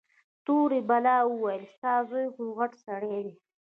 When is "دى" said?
3.25-3.33